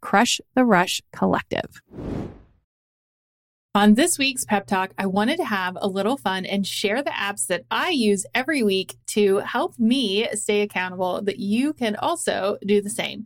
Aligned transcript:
crush 0.00 0.40
the 0.54 0.64
rush 0.64 1.02
collective. 1.12 1.82
On 3.74 3.94
this 3.94 4.18
week's 4.18 4.44
Pep 4.44 4.66
Talk, 4.66 4.92
I 4.98 5.06
wanted 5.06 5.38
to 5.38 5.46
have 5.46 5.78
a 5.80 5.88
little 5.88 6.18
fun 6.18 6.44
and 6.44 6.66
share 6.66 7.02
the 7.02 7.10
apps 7.10 7.46
that 7.46 7.64
I 7.70 7.88
use 7.88 8.26
every 8.34 8.62
week 8.62 8.96
to 9.08 9.38
help 9.38 9.78
me 9.78 10.28
stay 10.34 10.60
accountable 10.60 11.22
that 11.22 11.38
you 11.38 11.72
can 11.72 11.96
also 11.96 12.58
do 12.66 12.82
the 12.82 12.90
same. 12.90 13.24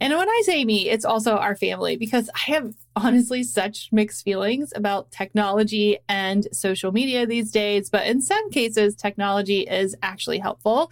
And 0.00 0.16
when 0.16 0.28
I 0.28 0.42
say 0.44 0.64
me, 0.64 0.88
it's 0.88 1.04
also 1.04 1.36
our 1.36 1.56
family 1.56 1.96
because 1.96 2.30
I 2.32 2.52
have 2.52 2.74
honestly 2.98 3.42
such 3.42 3.88
mixed 3.92 4.24
feelings 4.24 4.72
about 4.74 5.10
technology 5.10 5.98
and 6.08 6.46
social 6.52 6.92
media 6.92 7.26
these 7.26 7.50
days. 7.50 7.90
But 7.90 8.06
in 8.06 8.20
some 8.20 8.50
cases, 8.50 8.94
technology 8.94 9.60
is 9.60 9.94
actually 10.02 10.38
helpful. 10.38 10.90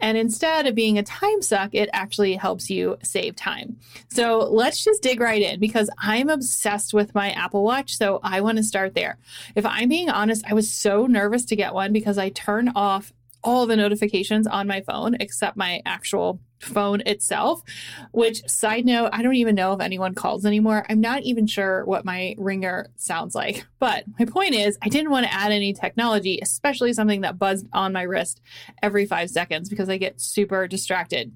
And 0.00 0.16
instead 0.16 0.66
of 0.66 0.74
being 0.74 0.98
a 0.98 1.02
time 1.02 1.42
suck, 1.42 1.74
it 1.74 1.90
actually 1.92 2.36
helps 2.36 2.70
you 2.70 2.96
save 3.02 3.36
time. 3.36 3.76
So 4.08 4.38
let's 4.38 4.84
just 4.84 5.02
dig 5.02 5.20
right 5.20 5.42
in 5.42 5.60
because 5.60 5.90
I'm 5.98 6.28
obsessed 6.28 6.94
with 6.94 7.14
my 7.14 7.32
Apple 7.32 7.64
Watch. 7.64 7.96
So 7.96 8.20
I 8.22 8.40
want 8.40 8.58
to 8.58 8.64
start 8.64 8.94
there. 8.94 9.18
If 9.54 9.66
I'm 9.66 9.88
being 9.88 10.10
honest, 10.10 10.44
I 10.48 10.54
was 10.54 10.70
so 10.70 11.06
nervous 11.06 11.44
to 11.46 11.56
get 11.56 11.74
one 11.74 11.92
because 11.92 12.18
I 12.18 12.30
turn 12.30 12.70
off 12.74 13.12
all 13.48 13.66
the 13.66 13.76
notifications 13.76 14.46
on 14.46 14.66
my 14.66 14.82
phone 14.82 15.16
except 15.20 15.56
my 15.56 15.80
actual 15.86 16.38
phone 16.60 17.00
itself. 17.06 17.62
Which, 18.12 18.46
side 18.46 18.84
note, 18.84 19.08
I 19.14 19.22
don't 19.22 19.36
even 19.36 19.54
know 19.54 19.72
if 19.72 19.80
anyone 19.80 20.14
calls 20.14 20.44
anymore. 20.44 20.84
I'm 20.90 21.00
not 21.00 21.22
even 21.22 21.46
sure 21.46 21.82
what 21.86 22.04
my 22.04 22.34
ringer 22.36 22.90
sounds 22.96 23.34
like. 23.34 23.66
But 23.78 24.04
my 24.18 24.26
point 24.26 24.54
is, 24.54 24.76
I 24.82 24.88
didn't 24.88 25.12
want 25.12 25.24
to 25.24 25.32
add 25.32 25.52
any 25.52 25.72
technology, 25.72 26.40
especially 26.42 26.92
something 26.92 27.20
that 27.22 27.38
buzzed 27.38 27.68
on 27.72 27.92
my 27.92 28.02
wrist 28.02 28.42
every 28.82 29.06
five 29.06 29.30
seconds 29.30 29.68
because 29.70 29.88
I 29.88 29.96
get 29.96 30.20
super 30.20 30.66
distracted. 30.66 31.32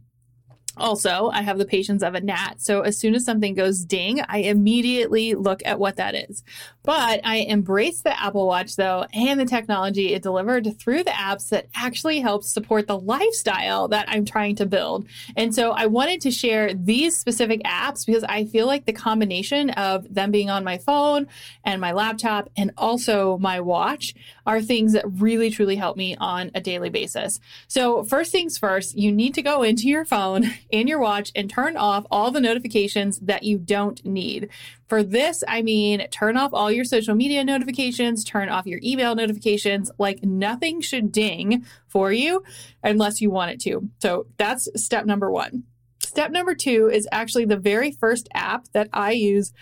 Also, 0.76 1.30
I 1.32 1.42
have 1.42 1.58
the 1.58 1.64
patience 1.64 2.02
of 2.02 2.14
a 2.14 2.20
gnat. 2.20 2.60
So 2.60 2.80
as 2.80 2.96
soon 2.96 3.14
as 3.14 3.24
something 3.24 3.54
goes 3.54 3.84
ding, 3.84 4.20
I 4.28 4.38
immediately 4.38 5.34
look 5.34 5.62
at 5.64 5.78
what 5.78 5.96
that 5.96 6.14
is. 6.14 6.42
But 6.82 7.20
I 7.24 7.36
embrace 7.36 8.00
the 8.00 8.18
Apple 8.20 8.46
Watch 8.46 8.76
though 8.76 9.06
and 9.12 9.38
the 9.38 9.44
technology 9.44 10.14
it 10.14 10.22
delivered 10.22 10.78
through 10.78 11.04
the 11.04 11.10
apps 11.10 11.50
that 11.50 11.68
actually 11.74 12.20
helps 12.20 12.52
support 12.52 12.86
the 12.86 12.98
lifestyle 12.98 13.88
that 13.88 14.06
I'm 14.08 14.24
trying 14.24 14.56
to 14.56 14.66
build. 14.66 15.06
And 15.36 15.54
so 15.54 15.72
I 15.72 15.86
wanted 15.86 16.20
to 16.22 16.30
share 16.30 16.74
these 16.74 17.16
specific 17.16 17.62
apps 17.62 18.04
because 18.04 18.24
I 18.24 18.46
feel 18.46 18.66
like 18.66 18.86
the 18.86 18.92
combination 18.92 19.70
of 19.70 20.12
them 20.12 20.30
being 20.30 20.50
on 20.50 20.64
my 20.64 20.78
phone 20.78 21.28
and 21.64 21.80
my 21.80 21.92
laptop 21.92 22.50
and 22.56 22.72
also 22.76 23.38
my 23.38 23.60
watch 23.60 24.14
are 24.46 24.60
things 24.60 24.94
that 24.94 25.04
really 25.06 25.50
truly 25.50 25.76
help 25.76 25.96
me 25.96 26.16
on 26.16 26.50
a 26.54 26.60
daily 26.60 26.90
basis. 26.90 27.38
So 27.68 28.02
first 28.04 28.32
things 28.32 28.58
first, 28.58 28.96
you 28.96 29.12
need 29.12 29.34
to 29.34 29.42
go 29.42 29.62
into 29.62 29.86
your 29.86 30.04
phone 30.04 30.52
and 30.72 30.88
your 30.88 30.98
watch 30.98 31.30
and 31.34 31.50
turn 31.50 31.76
off 31.76 32.06
all 32.10 32.30
the 32.30 32.40
notifications 32.40 33.18
that 33.20 33.42
you 33.42 33.58
don't 33.58 34.04
need. 34.04 34.48
For 34.88 35.02
this, 35.02 35.44
I 35.46 35.62
mean, 35.62 36.06
turn 36.10 36.36
off 36.36 36.52
all 36.52 36.70
your 36.70 36.84
social 36.84 37.14
media 37.14 37.44
notifications, 37.44 38.24
turn 38.24 38.48
off 38.48 38.66
your 38.66 38.80
email 38.82 39.14
notifications. 39.14 39.90
Like 39.98 40.22
nothing 40.22 40.80
should 40.80 41.12
ding 41.12 41.64
for 41.88 42.12
you 42.12 42.42
unless 42.82 43.20
you 43.20 43.30
want 43.30 43.52
it 43.52 43.60
to. 43.62 43.88
So 44.00 44.26
that's 44.38 44.68
step 44.76 45.04
number 45.06 45.30
one. 45.30 45.64
Step 46.00 46.30
number 46.30 46.54
two 46.54 46.90
is 46.92 47.08
actually 47.12 47.44
the 47.44 47.56
very 47.56 47.92
first 47.92 48.28
app 48.34 48.68
that 48.72 48.88
I 48.92 49.12
use 49.12 49.52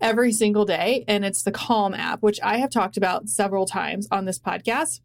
every 0.00 0.32
single 0.32 0.64
day, 0.64 1.04
and 1.08 1.24
it's 1.24 1.42
the 1.42 1.50
Calm 1.50 1.94
app, 1.94 2.22
which 2.22 2.38
I 2.42 2.58
have 2.58 2.70
talked 2.70 2.96
about 2.96 3.28
several 3.28 3.66
times 3.66 4.06
on 4.10 4.24
this 4.24 4.38
podcast. 4.38 5.00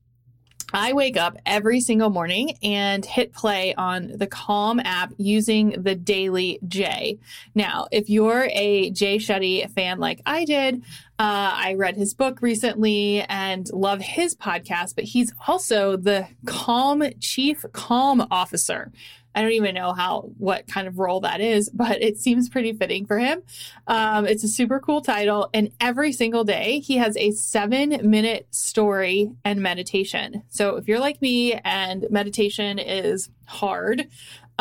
I 0.73 0.94
wake 0.94 1.18
up 1.18 1.38
every 1.45 1.81
single 1.81 2.09
morning 2.09 2.57
and 2.63 3.06
hit 3.06 3.33
play 3.33 3.73
on 3.75 4.12
the 4.15 4.27
Calm 4.27 4.79
app 4.79 5.13
using 5.18 5.81
the 5.81 5.95
Daily 5.95 6.59
Jay. 6.68 7.19
Now, 7.53 7.88
if 7.91 8.09
you're 8.09 8.47
a 8.51 8.89
Jay 8.91 9.18
Shetty 9.18 9.69
fan 9.71 10.00
like 10.00 10.21
I 10.25 10.45
did, 10.45 10.83
uh, 11.19 11.51
I 11.53 11.75
read 11.75 11.97
his 11.97 12.13
book 12.13 12.41
recently 12.41 13.21
and 13.23 13.69
love 13.71 14.01
his 14.01 14.35
podcast, 14.35 14.95
but 14.95 15.03
he's 15.03 15.33
also 15.47 15.97
the 15.97 16.27
Calm 16.45 17.03
Chief 17.19 17.65
Calm 17.74 18.25
Officer. 18.31 18.91
I 19.33 19.41
don't 19.41 19.51
even 19.53 19.75
know 19.75 19.93
how 19.93 20.31
what 20.37 20.67
kind 20.67 20.87
of 20.87 20.99
role 20.99 21.21
that 21.21 21.41
is, 21.41 21.69
but 21.69 22.01
it 22.01 22.17
seems 22.17 22.49
pretty 22.49 22.73
fitting 22.73 23.05
for 23.05 23.17
him. 23.17 23.41
Um, 23.87 24.25
it's 24.25 24.43
a 24.43 24.47
super 24.47 24.79
cool 24.79 25.01
title, 25.01 25.49
and 25.53 25.71
every 25.79 26.11
single 26.11 26.43
day 26.43 26.79
he 26.79 26.97
has 26.97 27.15
a 27.17 27.31
seven 27.31 28.09
minute 28.09 28.47
story 28.51 29.31
and 29.45 29.61
meditation. 29.61 30.43
So 30.49 30.75
if 30.75 30.87
you're 30.87 30.99
like 30.99 31.21
me 31.21 31.53
and 31.53 32.05
meditation 32.09 32.79
is 32.79 33.29
hard, 33.45 34.07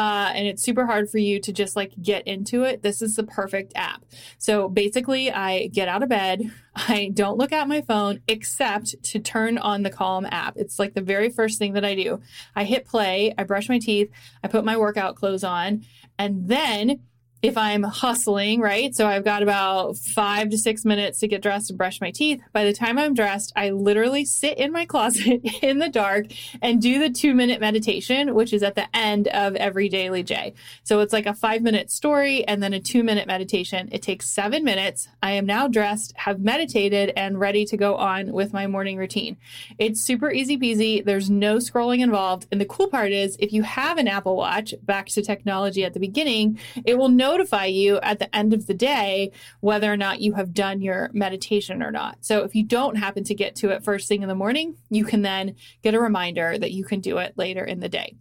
uh, 0.01 0.33
and 0.35 0.47
it's 0.47 0.63
super 0.63 0.87
hard 0.87 1.11
for 1.11 1.19
you 1.19 1.39
to 1.39 1.53
just 1.53 1.77
like 1.77 1.93
get 2.01 2.27
into 2.27 2.65
it, 2.65 2.83
this 2.83 3.03
is 3.03 3.17
the 3.17 3.23
perfect 3.23 3.71
app. 3.77 4.03
So 4.39 4.67
basically, 4.67 5.31
I 5.31 5.67
get 5.67 5.89
out 5.89 6.03
of 6.03 6.09
bed, 6.09 6.51
I 6.75 7.11
don't 7.13 7.37
look 7.37 7.53
at 7.53 7.69
my 7.69 7.83
phone 7.83 8.23
except 8.27 9.03
to 9.03 9.19
turn 9.19 9.59
on 9.59 9.83
the 9.83 9.91
Calm 9.91 10.27
app. 10.31 10.57
It's 10.57 10.79
like 10.79 10.95
the 10.95 11.03
very 11.03 11.29
first 11.29 11.59
thing 11.59 11.75
that 11.75 11.85
I 11.85 11.95
do. 11.95 12.19
I 12.57 12.65
hit 12.65 12.87
play, 12.87 13.35
I 13.37 13.45
brush 13.45 13.69
my 13.69 13.79
teeth, 13.79 14.11
I 14.43 14.49
put 14.49 14.65
my 14.65 14.79
workout 14.79 15.17
clothes 15.17 15.45
on, 15.45 15.85
and 16.19 16.49
then 16.49 17.01
if 17.43 17.57
I'm 17.57 17.83
hustling, 17.83 18.61
right? 18.61 18.95
So 18.95 19.07
I've 19.07 19.25
got 19.25 19.43
about 19.43 19.97
five 19.97 20.51
to 20.51 20.59
six 20.59 20.85
minutes 20.85 21.21
to 21.21 21.29
get 21.29 21.43
dressed 21.43 21.71
and 21.71 21.79
brush 21.79 22.01
my 22.01 22.11
teeth. 22.11 22.43
By 22.53 22.65
the 22.65 22.73
time 22.73 22.99
I'm 22.99 23.15
dressed, 23.15 23.53
I 23.57 23.71
literally 23.71 24.27
sit 24.27 24.59
in 24.59 24.73
my 24.73 24.85
closet 24.91 25.41
in 25.63 25.79
the 25.79 25.89
dark 25.89 26.27
and 26.61 26.83
do 26.83 26.99
the 26.99 27.11
two 27.11 27.35
minute 27.35 27.61
meditation, 27.61 28.35
which 28.35 28.53
is 28.53 28.63
at 28.63 28.75
the 28.75 28.95
end 28.95 29.29
of 29.29 29.57
every 29.57 29.89
daily 29.89 30.23
Jay. 30.23 30.53
So 30.83 31.01
it's 31.01 31.13
like 31.13 31.27
a 31.27 31.33
five 31.33 31.63
minute 31.63 31.91
story 31.91 32.47
and 32.47 32.63
then 32.63 32.75
a 32.75 32.81
two 32.81 33.03
minute 33.03 33.27
meditation. 33.27 33.89
It 33.91 34.03
takes 34.03 34.29
seven 34.29 34.63
minutes. 34.63 35.09
I 35.23 35.33
am 35.33 35.47
now 35.47 35.67
dressed, 35.67 36.13
have 36.17 36.41
meditated, 36.41 37.13
and 37.17 37.41
ready 37.41 37.65
to 37.67 37.77
go 37.77 37.97
on 37.97 38.33
with 38.33 38.53
my 38.53 38.67
morning 38.67 38.99
routine. 38.99 39.39
It's 39.79 40.03
super 40.03 40.31
easy 40.31 40.59
peasy. 40.59 41.03
There's 41.03 41.31
no 41.31 41.57
scrolling 41.57 42.01
involved. 42.01 42.47
And 42.53 42.61
the 42.61 42.67
cool 42.67 42.89
part 42.89 43.13
is 43.13 43.37
if 43.39 43.53
you 43.53 43.63
have 43.63 43.97
an 43.97 44.09
Apple 44.09 44.37
Watch, 44.37 44.75
back 44.83 45.07
to 45.07 45.23
technology 45.23 45.85
at 45.85 45.95
the 45.95 46.01
beginning, 46.01 46.59
it 46.85 46.99
will 46.99 47.09
know 47.09 47.30
notify 47.31 47.67
you 47.67 47.99
at 48.01 48.19
the 48.19 48.35
end 48.35 48.53
of 48.53 48.67
the 48.67 48.75
day 48.75 49.33
whether 49.61 49.93
or 49.93 49.97
not 49.97 50.21
you 50.21 50.35
have 50.35 50.53
done 50.53 50.81
your 50.81 51.11
meditation 51.13 51.83
or 51.83 51.91
not. 51.91 52.19
So 52.21 52.45
if 52.45 52.55
you 52.55 52.65
don't 52.65 52.97
happen 52.97 53.25
to 53.25 53.35
get 53.35 53.57
to 53.57 53.71
it 53.71 53.85
first 53.85 54.09
thing 54.09 54.23
in 54.23 54.29
the 54.29 54.35
morning, 54.35 54.77
you 54.91 55.05
can 55.05 55.23
then 55.23 55.55
get 55.83 55.95
a 55.95 56.01
reminder 56.01 56.59
that 56.59 56.73
you 56.73 56.85
can 56.85 57.01
do 57.01 57.19
it 57.19 57.35
later 57.37 57.65
in 57.65 57.81
the 57.81 57.89
day. 57.89 58.17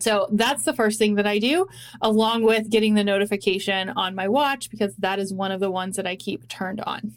So 0.00 0.28
that's 0.30 0.64
the 0.64 0.74
first 0.74 0.98
thing 0.98 1.16
that 1.16 1.26
I 1.26 1.38
do, 1.38 1.66
along 2.00 2.44
with 2.44 2.70
getting 2.70 2.94
the 2.94 3.02
notification 3.02 3.90
on 3.90 4.14
my 4.14 4.28
watch, 4.28 4.70
because 4.70 4.94
that 4.98 5.18
is 5.18 5.34
one 5.34 5.50
of 5.50 5.58
the 5.58 5.70
ones 5.70 5.96
that 5.96 6.06
I 6.06 6.14
keep 6.14 6.46
turned 6.48 6.80
on. 6.80 7.14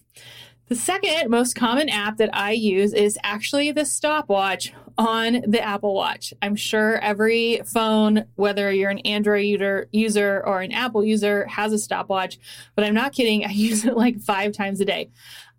The 0.71 0.77
second 0.77 1.29
most 1.29 1.57
common 1.57 1.89
app 1.89 2.15
that 2.15 2.29
I 2.31 2.51
use 2.51 2.93
is 2.93 3.19
actually 3.25 3.73
the 3.73 3.85
stopwatch 3.85 4.71
on 4.97 5.43
the 5.45 5.61
Apple 5.61 5.93
Watch. 5.93 6.33
I'm 6.41 6.55
sure 6.55 6.97
every 6.99 7.59
phone, 7.65 8.23
whether 8.35 8.71
you're 8.71 8.89
an 8.89 8.99
Android 8.99 9.43
user, 9.91 10.41
or 10.45 10.61
an 10.61 10.71
Apple 10.71 11.03
user, 11.03 11.45
has 11.47 11.73
a 11.73 11.77
stopwatch, 11.77 12.39
but 12.73 12.85
I'm 12.85 12.93
not 12.93 13.11
kidding. 13.11 13.43
I 13.45 13.49
use 13.49 13.83
it 13.83 13.97
like 13.97 14.21
five 14.21 14.53
times 14.53 14.79
a 14.79 14.85
day. 14.85 15.09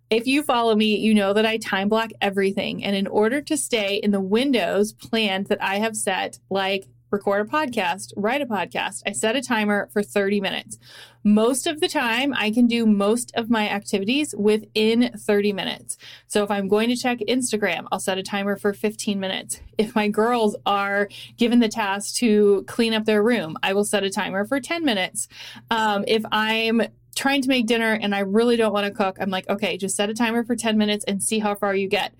If 0.09 0.25
you 0.25 0.41
follow 0.41 0.73
me, 0.75 0.97
you 0.97 1.13
know 1.13 1.31
that 1.33 1.45
I 1.45 1.57
time 1.57 1.89
block 1.89 2.09
everything. 2.19 2.83
And 2.83 2.95
in 2.95 3.05
order 3.05 3.39
to 3.39 3.55
stay 3.55 3.97
in 3.97 4.09
the 4.09 4.19
windows 4.19 4.93
planned 4.93 5.45
that 5.45 5.61
I 5.61 5.75
have 5.75 5.95
set, 5.95 6.39
like 6.49 6.87
record 7.13 7.47
a 7.47 7.49
podcast, 7.49 8.11
write 8.17 8.41
a 8.41 8.45
podcast. 8.45 9.03
I 9.05 9.11
set 9.11 9.35
a 9.35 9.41
timer 9.41 9.87
for 9.93 10.01
30 10.01 10.41
minutes. 10.41 10.79
Most 11.23 11.67
of 11.67 11.79
the 11.79 11.87
time, 11.87 12.33
I 12.33 12.51
can 12.51 12.67
do 12.67 12.85
most 12.85 13.31
of 13.35 13.49
my 13.49 13.69
activities 13.69 14.35
within 14.37 15.11
30 15.15 15.53
minutes. 15.53 15.97
So 16.27 16.43
if 16.43 16.51
I'm 16.51 16.67
going 16.67 16.89
to 16.89 16.95
check 16.97 17.19
Instagram, 17.19 17.85
I'll 17.91 17.99
set 17.99 18.17
a 18.17 18.23
timer 18.23 18.57
for 18.57 18.73
15 18.73 19.19
minutes. 19.19 19.61
If 19.77 19.95
my 19.95 20.07
girls 20.09 20.57
are 20.65 21.07
given 21.37 21.59
the 21.59 21.69
task 21.69 22.15
to 22.15 22.63
clean 22.67 22.93
up 22.93 23.05
their 23.05 23.23
room, 23.23 23.57
I 23.61 23.73
will 23.73 23.85
set 23.85 24.03
a 24.03 24.09
timer 24.09 24.43
for 24.43 24.59
10 24.59 24.83
minutes. 24.83 25.27
Um, 25.69 26.03
if 26.07 26.23
I'm 26.31 26.81
trying 27.15 27.43
to 27.43 27.47
make 27.47 27.67
dinner 27.67 27.93
and 27.93 28.15
I 28.15 28.19
really 28.19 28.57
don't 28.57 28.73
want 28.73 28.87
to 28.87 28.91
cook, 28.91 29.17
I'm 29.21 29.29
like, 29.29 29.47
okay, 29.47 29.77
just 29.77 29.95
set 29.95 30.09
a 30.09 30.15
timer 30.15 30.43
for 30.43 30.55
10 30.55 30.77
minutes 30.79 31.05
and 31.07 31.21
see 31.21 31.39
how 31.39 31.53
far 31.53 31.75
you 31.75 31.87
get. 31.87 32.13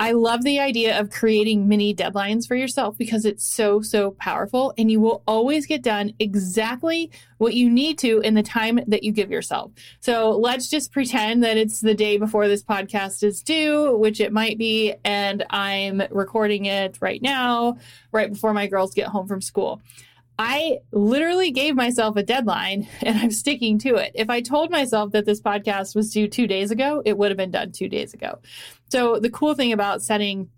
I 0.00 0.12
love 0.12 0.44
the 0.44 0.58
idea 0.58 0.98
of 0.98 1.10
creating 1.10 1.68
mini 1.68 1.94
deadlines 1.94 2.48
for 2.48 2.54
yourself 2.54 2.96
because 2.96 3.26
it's 3.26 3.44
so, 3.44 3.82
so 3.82 4.12
powerful 4.12 4.72
and 4.78 4.90
you 4.90 4.98
will 4.98 5.22
always 5.28 5.66
get 5.66 5.82
done 5.82 6.14
exactly 6.18 7.10
what 7.36 7.52
you 7.52 7.68
need 7.68 7.98
to 7.98 8.20
in 8.20 8.32
the 8.32 8.42
time 8.42 8.80
that 8.86 9.02
you 9.02 9.12
give 9.12 9.30
yourself. 9.30 9.72
So 10.00 10.30
let's 10.30 10.70
just 10.70 10.90
pretend 10.90 11.44
that 11.44 11.58
it's 11.58 11.80
the 11.80 11.92
day 11.92 12.16
before 12.16 12.48
this 12.48 12.62
podcast 12.62 13.22
is 13.22 13.42
due, 13.42 13.94
which 13.98 14.20
it 14.20 14.32
might 14.32 14.56
be, 14.56 14.94
and 15.04 15.44
I'm 15.50 16.02
recording 16.10 16.64
it 16.64 16.96
right 17.02 17.20
now, 17.20 17.76
right 18.10 18.32
before 18.32 18.54
my 18.54 18.68
girls 18.68 18.94
get 18.94 19.08
home 19.08 19.28
from 19.28 19.42
school. 19.42 19.82
I 20.42 20.78
literally 20.90 21.50
gave 21.50 21.74
myself 21.74 22.16
a 22.16 22.22
deadline 22.22 22.88
and 23.02 23.18
I'm 23.18 23.30
sticking 23.30 23.78
to 23.80 23.96
it. 23.96 24.12
If 24.14 24.30
I 24.30 24.40
told 24.40 24.70
myself 24.70 25.12
that 25.12 25.26
this 25.26 25.38
podcast 25.38 25.94
was 25.94 26.10
due 26.10 26.28
two 26.28 26.46
days 26.46 26.70
ago, 26.70 27.02
it 27.04 27.18
would 27.18 27.30
have 27.30 27.36
been 27.36 27.50
done 27.50 27.72
two 27.72 27.90
days 27.90 28.14
ago. 28.14 28.38
So, 28.90 29.18
the 29.18 29.28
cool 29.28 29.54
thing 29.54 29.70
about 29.72 30.00
setting 30.00 30.48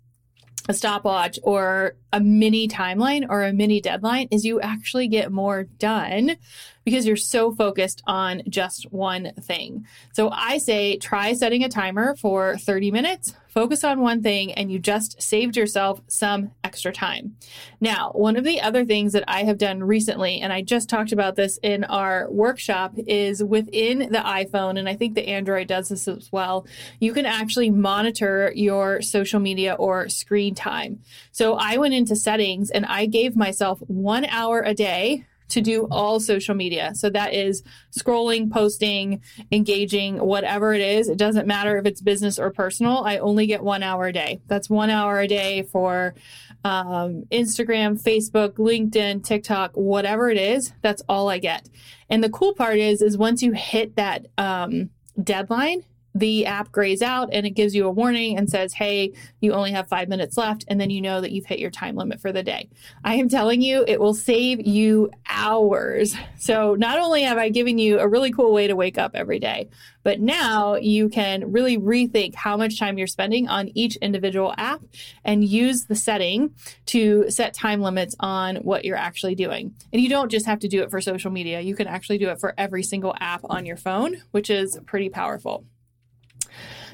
a 0.69 0.73
stopwatch 0.73 1.37
or 1.43 1.97
a 2.13 2.21
mini 2.21 2.69
timeline 2.69 3.25
or 3.29 3.43
a 3.43 3.51
mini 3.51 3.81
deadline 3.81 4.29
is 4.31 4.45
you 4.45 4.61
actually 4.61 5.09
get 5.09 5.33
more 5.33 5.63
done 5.63 6.37
because 6.85 7.05
you're 7.05 7.17
so 7.17 7.53
focused 7.53 8.01
on 8.07 8.41
just 8.47 8.89
one 8.93 9.33
thing. 9.41 9.85
So 10.13 10.29
I 10.29 10.59
say 10.59 10.95
try 10.95 11.33
setting 11.33 11.65
a 11.65 11.69
timer 11.69 12.15
for 12.15 12.57
30 12.57 12.91
minutes, 12.91 13.35
focus 13.53 13.83
on 13.83 14.01
one 14.01 14.23
thing, 14.23 14.51
and 14.53 14.71
you 14.71 14.79
just 14.79 15.21
saved 15.21 15.55
yourself 15.55 16.01
some 16.07 16.51
extra 16.63 16.91
time. 16.91 17.35
Now, 17.79 18.11
one 18.13 18.35
of 18.35 18.43
the 18.43 18.59
other 18.59 18.83
things 18.83 19.13
that 19.13 19.23
I 19.27 19.43
have 19.43 19.59
done 19.59 19.83
recently, 19.83 20.39
and 20.41 20.51
I 20.51 20.63
just 20.63 20.89
talked 20.89 21.11
about 21.11 21.35
this 21.35 21.59
in 21.61 21.83
our 21.83 22.29
workshop, 22.31 22.93
is 23.05 23.43
within 23.43 23.99
the 23.99 24.19
iPhone, 24.19 24.79
and 24.79 24.89
I 24.89 24.95
think 24.95 25.13
the 25.13 25.27
Android 25.27 25.67
does 25.67 25.89
this 25.89 26.07
as 26.07 26.31
well, 26.31 26.65
you 26.99 27.13
can 27.13 27.27
actually 27.27 27.69
monitor 27.69 28.51
your 28.55 29.01
social 29.01 29.39
media 29.39 29.73
or 29.73 30.09
screen 30.09 30.55
time. 30.55 31.01
So 31.31 31.53
I 31.53 31.77
went 31.77 31.93
into 31.93 32.15
settings 32.15 32.71
and 32.71 32.85
I 32.87 33.05
gave 33.05 33.35
myself 33.35 33.79
one 33.87 34.25
hour 34.25 34.61
a 34.61 34.73
day 34.73 35.25
to 35.53 35.61
do 35.61 35.87
all 35.91 36.19
social 36.19 36.55
media. 36.55 36.91
So 36.95 37.09
that 37.11 37.33
is 37.33 37.63
scrolling, 37.97 38.51
posting, 38.51 39.21
engaging, 39.51 40.17
whatever 40.17 40.73
it 40.73 40.81
is. 40.81 41.09
It 41.09 41.17
doesn't 41.17 41.47
matter 41.47 41.77
if 41.77 41.85
it's 41.85 42.01
business 42.01 42.39
or 42.39 42.51
personal. 42.51 43.03
I 43.03 43.19
only 43.19 43.45
get 43.45 43.63
one 43.63 43.83
hour 43.83 44.07
a 44.07 44.13
day. 44.13 44.41
That's 44.47 44.69
one 44.69 44.89
hour 44.89 45.19
a 45.19 45.27
day 45.27 45.63
for 45.63 46.15
um, 46.63 47.25
Instagram, 47.31 48.01
Facebook, 48.01 48.53
LinkedIn, 48.53 49.23
TikTok, 49.23 49.71
whatever 49.75 50.29
it 50.29 50.37
is. 50.37 50.73
That's 50.81 51.03
all 51.07 51.29
I 51.29 51.37
get. 51.37 51.69
And 52.09 52.23
the 52.23 52.29
cool 52.29 52.53
part 52.53 52.77
is, 52.77 53.01
is 53.01 53.17
once 53.17 53.41
you 53.43 53.51
hit 53.51 53.95
that 53.95 54.27
um, 54.37 54.89
deadline, 55.21 55.83
the 56.15 56.45
app 56.45 56.71
grays 56.71 57.01
out 57.01 57.29
and 57.31 57.45
it 57.45 57.51
gives 57.51 57.73
you 57.75 57.85
a 57.85 57.91
warning 57.91 58.37
and 58.37 58.49
says, 58.49 58.73
Hey, 58.73 59.13
you 59.39 59.53
only 59.53 59.71
have 59.71 59.87
five 59.87 60.09
minutes 60.09 60.37
left. 60.37 60.65
And 60.67 60.79
then 60.79 60.89
you 60.89 61.01
know 61.01 61.21
that 61.21 61.31
you've 61.31 61.45
hit 61.45 61.59
your 61.59 61.71
time 61.71 61.95
limit 61.95 62.21
for 62.21 62.31
the 62.31 62.43
day. 62.43 62.69
I 63.03 63.15
am 63.15 63.29
telling 63.29 63.61
you, 63.61 63.83
it 63.87 63.99
will 63.99 64.13
save 64.13 64.65
you 64.65 65.11
hours. 65.27 66.15
So 66.37 66.75
not 66.75 66.99
only 66.99 67.23
have 67.23 67.37
I 67.37 67.49
given 67.49 67.77
you 67.77 67.99
a 67.99 68.07
really 68.07 68.31
cool 68.31 68.53
way 68.53 68.67
to 68.67 68.75
wake 68.75 68.97
up 68.97 69.11
every 69.15 69.39
day, 69.39 69.69
but 70.03 70.19
now 70.19 70.75
you 70.75 71.09
can 71.09 71.51
really 71.51 71.77
rethink 71.77 72.35
how 72.35 72.57
much 72.57 72.77
time 72.77 72.97
you're 72.97 73.07
spending 73.07 73.47
on 73.47 73.69
each 73.73 73.95
individual 73.97 74.53
app 74.57 74.81
and 75.23 75.43
use 75.43 75.85
the 75.85 75.95
setting 75.95 76.53
to 76.87 77.29
set 77.29 77.53
time 77.53 77.81
limits 77.81 78.15
on 78.19 78.57
what 78.57 78.85
you're 78.85 78.97
actually 78.97 79.35
doing. 79.35 79.73
And 79.91 80.01
you 80.01 80.09
don't 80.09 80.29
just 80.29 80.45
have 80.45 80.59
to 80.59 80.67
do 80.67 80.83
it 80.83 80.91
for 80.91 81.01
social 81.01 81.31
media. 81.31 81.61
You 81.61 81.75
can 81.75 81.87
actually 81.87 82.17
do 82.17 82.29
it 82.29 82.39
for 82.39 82.53
every 82.57 82.83
single 82.83 83.15
app 83.19 83.41
on 83.45 83.65
your 83.65 83.77
phone, 83.77 84.21
which 84.31 84.49
is 84.49 84.77
pretty 84.85 85.09
powerful. 85.09 85.65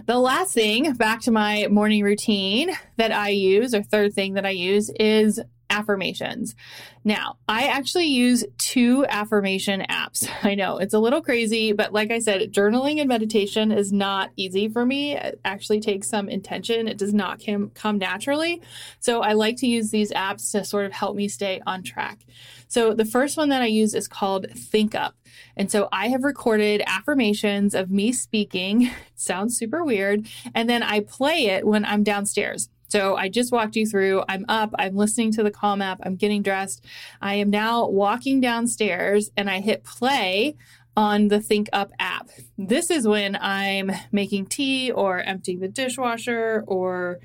The 0.06 0.18
last 0.18 0.54
thing, 0.54 0.94
back 0.94 1.22
to 1.22 1.32
my 1.32 1.68
morning 1.70 2.04
routine 2.04 2.72
that 2.98 3.12
I 3.12 3.30
use, 3.30 3.75
or 3.75 3.84
third 3.84 4.13
thing 4.13 4.34
that 4.34 4.46
I 4.46 4.51
use, 4.51 4.89
is 5.00 5.42
affirmations. 5.70 6.56
Now, 7.04 7.38
I 7.48 7.68
actually 7.68 8.08
use 8.08 8.44
two 8.58 9.06
affirmation 9.08 9.86
apps. 9.90 10.30
I 10.44 10.56
know 10.56 10.78
it's 10.78 10.94
a 10.94 11.00
little 11.00 11.22
crazy, 11.22 11.72
but 11.74 11.94
like 11.94 12.12
I 12.12 12.20
said, 12.20 12.52
journaling 12.52 13.00
and 13.00 13.08
meditation 13.08 13.72
is 13.72 13.92
not 13.92 14.32
easy 14.36 14.68
for 14.68 14.86
me. 14.86 15.16
It 15.16 15.40
actually 15.46 15.80
takes 15.80 16.10
some 16.10 16.30
intention. 16.30 16.88
It 16.88 16.98
does 16.98 17.14
not 17.14 17.44
come, 17.44 17.72
come 17.74 17.98
naturally. 17.98 18.62
So 19.00 19.22
I 19.22 19.34
like 19.34 19.58
to 19.58 19.68
use 19.68 19.92
these 19.92 20.12
apps 20.12 20.52
to 20.52 20.64
sort 20.66 20.86
of 20.86 20.92
help 20.92 21.16
me 21.16 21.28
stay 21.28 21.62
on 21.66 21.84
track. 21.84 22.26
So 22.68 22.94
the 22.94 23.06
first 23.06 23.36
one 23.36 23.50
that 23.50 23.64
I 23.64 23.68
use 23.68 23.96
is 23.96 24.08
called 24.08 24.48
Think 24.52 24.94
Up. 24.94 25.16
And 25.58 25.72
so 25.72 25.90
I 25.92 26.10
have 26.10 26.24
recorded 26.24 26.84
affirmations 26.86 27.74
of 27.74 27.90
me 27.90 28.12
speaking. 28.14 28.92
Sounds 29.16 29.58
super 29.58 29.84
weird. 29.84 30.28
And 30.54 30.70
then 30.70 30.84
I 30.84 31.02
play 31.02 31.48
it 31.48 31.66
when 31.66 31.84
I'm 31.84 32.04
downstairs. 32.04 32.70
So 32.89 33.15
I 33.15 33.29
just 33.29 33.51
walked 33.51 33.75
you 33.75 33.86
through. 33.86 34.24
I'm 34.27 34.46
up, 34.50 34.72
I'm 34.77 34.96
listening 34.96 35.31
to 35.34 35.43
the 35.43 35.51
Calm 35.51 35.81
app, 35.81 36.00
I'm 36.03 36.15
getting 36.15 36.41
dressed. 36.41 36.84
I 37.22 37.36
am 37.36 37.50
now 37.50 37.88
walking 37.88 38.41
downstairs 38.41 39.29
and 39.38 39.50
I 39.50 39.62
hit 39.62 39.84
play 39.84 40.55
on 40.98 41.29
the 41.29 41.39
Think 41.39 41.69
Up 41.72 41.91
app. 42.00 42.29
This 42.58 42.91
is 42.91 43.08
when 43.08 43.38
I'm 43.39 43.91
making 44.12 44.48
tea 44.48 44.91
or 44.91 45.22
emptying 45.22 45.60
the 45.60 45.67
dishwasher 45.67 46.63
or 46.67 47.19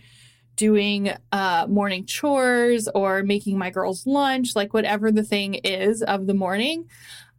doing 0.57 1.11
uh, 1.33 1.67
morning 1.69 2.07
chores 2.07 2.89
or 2.95 3.23
making 3.23 3.59
my 3.59 3.71
girls 3.71 4.07
lunch, 4.07 4.55
like 4.55 4.73
whatever 4.73 5.11
the 5.11 5.25
thing 5.25 5.55
is 5.55 6.03
of 6.03 6.27
the 6.27 6.35
morning. 6.35 6.89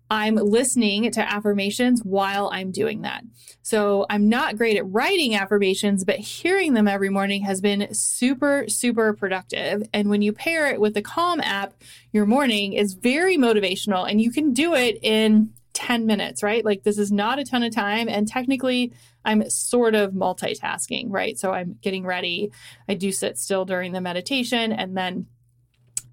I'm 0.10 0.36
listening 0.36 1.12
to 1.12 1.22
affirmations 1.22 2.02
while 2.04 2.50
I'm 2.54 2.72
doing 2.72 3.02
that. 3.02 3.24
So 3.64 4.06
I'm 4.10 4.30
not 4.30 4.58
great 4.58 4.78
at 4.78 4.92
writing 4.92 5.36
affirmations, 5.36 6.04
but 6.04 6.18
hearing 6.18 6.74
them 6.74 6.88
every 6.88 7.10
morning 7.10 7.44
has 7.44 7.62
been 7.62 7.92
super, 7.94 8.66
super 8.68 9.14
productive. 9.14 9.84
And 9.94 10.10
when 10.10 10.22
you 10.22 10.32
pair 10.32 10.68
it 10.68 10.80
with 10.80 10.94
the 10.94 11.02
Calm 11.02 11.42
app, 11.42 11.74
your 12.12 12.26
morning 12.26 12.74
is 12.74 12.94
very 12.94 13.38
motivational 13.38 14.10
and 14.10 14.22
you 14.22 14.32
can 14.32 14.54
do 14.54 14.76
it 14.76 15.00
in 15.02 15.52
10 15.74 16.06
minutes, 16.06 16.42
right? 16.44 16.64
Like 16.64 16.84
this 16.84 16.98
is 16.98 17.12
not 17.12 17.40
a 17.40 17.44
ton 17.44 17.64
of 17.64 17.74
time. 17.74 18.08
And 18.08 18.28
technically, 18.28 18.94
I'm 19.26 19.50
sort 19.50 19.96
of 19.96 20.14
multitasking, 20.14 21.08
right? 21.10 21.38
So 21.38 21.52
I'm 21.52 21.78
getting 21.82 22.06
ready. 22.06 22.52
I 22.88 22.94
do 22.94 23.12
sit 23.12 23.38
still 23.38 23.66
during 23.66 23.92
the 23.92 24.02
meditation 24.02 24.72
and 24.72 24.96
then 24.96 25.26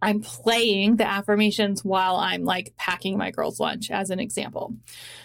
I'm 0.03 0.21
playing 0.21 0.97
the 0.97 1.07
affirmations 1.07 1.85
while 1.85 2.17
I'm 2.17 2.45
like 2.45 2.75
packing 2.77 3.17
my 3.17 3.31
girls' 3.31 3.61
lunch, 3.61 3.91
as 3.91 4.11
an 4.11 4.19
example. 4.19 4.75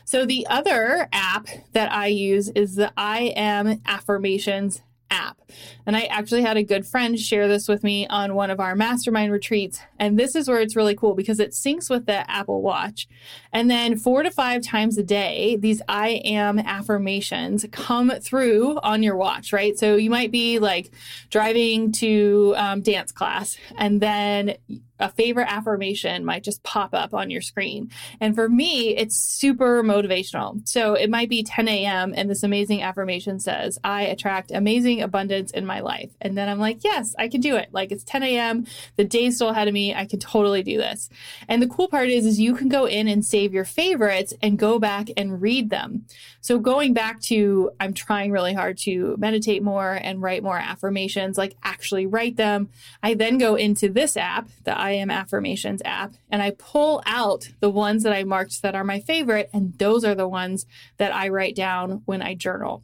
So, 0.05 0.25
the 0.25 0.45
other 0.49 1.09
app 1.11 1.47
that 1.73 1.91
I 1.91 2.07
use 2.07 2.49
is 2.49 2.75
the 2.75 2.93
I 2.95 3.33
Am 3.35 3.81
Affirmations 3.85 4.81
app. 5.09 5.37
And 5.85 5.95
I 5.95 6.01
actually 6.03 6.41
had 6.41 6.57
a 6.57 6.63
good 6.63 6.85
friend 6.85 7.19
share 7.19 7.47
this 7.47 7.67
with 7.67 7.83
me 7.83 8.07
on 8.07 8.35
one 8.35 8.49
of 8.49 8.59
our 8.59 8.75
mastermind 8.75 9.31
retreats. 9.31 9.79
And 9.99 10.19
this 10.19 10.35
is 10.35 10.47
where 10.47 10.59
it's 10.59 10.75
really 10.75 10.95
cool 10.95 11.15
because 11.15 11.39
it 11.39 11.51
syncs 11.51 11.89
with 11.89 12.05
the 12.05 12.29
Apple 12.29 12.61
Watch. 12.61 13.07
And 13.53 13.71
then 13.71 13.97
four 13.97 14.23
to 14.23 14.31
five 14.31 14.63
times 14.63 14.97
a 14.97 15.03
day, 15.03 15.55
these 15.55 15.81
I 15.87 16.21
am 16.25 16.59
affirmations 16.59 17.65
come 17.71 18.11
through 18.19 18.79
on 18.79 19.03
your 19.03 19.15
watch, 19.15 19.53
right? 19.53 19.77
So 19.77 19.95
you 19.95 20.09
might 20.09 20.31
be 20.31 20.59
like 20.59 20.91
driving 21.29 21.91
to 21.93 22.53
um, 22.57 22.81
dance 22.81 23.11
class 23.11 23.57
and 23.77 24.01
then 24.01 24.57
a 24.99 25.09
favorite 25.09 25.47
affirmation 25.49 26.25
might 26.25 26.43
just 26.43 26.63
pop 26.63 26.93
up 26.93 27.13
on 27.13 27.29
your 27.29 27.41
screen. 27.41 27.91
And 28.19 28.35
for 28.35 28.49
me, 28.49 28.95
it's 28.95 29.15
super 29.15 29.83
motivational. 29.83 30.67
So 30.67 30.95
it 30.95 31.09
might 31.09 31.29
be 31.29 31.43
10 31.43 31.67
a.m. 31.67 32.13
and 32.15 32.29
this 32.29 32.43
amazing 32.43 32.81
affirmation 32.81 33.39
says, 33.39 33.77
I 33.83 34.03
attract 34.03 34.51
amazing 34.51 34.96
abundance 35.01 35.51
in 35.51 35.65
my 35.65 35.79
life. 35.79 36.11
And 36.21 36.37
then 36.37 36.49
I'm 36.49 36.59
like, 36.59 36.83
yes, 36.83 37.15
I 37.17 37.27
can 37.27 37.41
do 37.41 37.55
it. 37.55 37.69
Like 37.71 37.91
it's 37.91 38.03
10 38.03 38.23
a.m. 38.23 38.65
The 38.95 39.03
day's 39.03 39.35
still 39.35 39.49
ahead 39.49 39.67
of 39.67 39.73
me. 39.73 39.93
I 39.93 40.05
can 40.05 40.19
totally 40.19 40.63
do 40.63 40.77
this. 40.77 41.09
And 41.47 41.61
the 41.61 41.67
cool 41.67 41.87
part 41.87 42.09
is, 42.09 42.25
is 42.25 42.39
you 42.39 42.55
can 42.55 42.69
go 42.69 42.85
in 42.85 43.07
and 43.07 43.25
save 43.25 43.53
your 43.53 43.65
favorites 43.65 44.33
and 44.41 44.59
go 44.59 44.79
back 44.79 45.09
and 45.17 45.41
read 45.41 45.69
them. 45.69 46.05
So 46.41 46.59
going 46.59 46.93
back 46.93 47.19
to, 47.23 47.71
I'm 47.79 47.93
trying 47.93 48.31
really 48.31 48.53
hard 48.53 48.77
to 48.79 49.15
meditate 49.17 49.61
more 49.61 49.99
and 50.01 50.21
write 50.21 50.43
more 50.43 50.57
affirmations, 50.57 51.37
like 51.37 51.57
actually 51.63 52.05
write 52.05 52.37
them. 52.37 52.69
I 53.03 53.15
then 53.15 53.37
go 53.37 53.55
into 53.55 53.89
this 53.89 54.15
app, 54.15 54.47
the 54.63 54.77
I 54.77 54.91
Am 54.91 55.11
Affirmations 55.11 55.81
app, 55.83 56.13
and 56.29 56.41
I 56.41 56.51
pull 56.51 57.03
out 57.05 57.49
the 57.59 57.69
ones 57.69 58.03
that 58.03 58.13
I 58.13 58.23
marked 58.23 58.61
that 58.61 58.75
are 58.75 58.83
my 58.83 59.01
favorite, 59.01 59.49
and 59.53 59.77
those 59.77 60.05
are 60.05 60.15
the 60.15 60.27
ones 60.27 60.65
that 60.97 61.13
I 61.13 61.29
write 61.29 61.55
down 61.55 62.01
when 62.05 62.21
I 62.21 62.33
journal. 62.33 62.83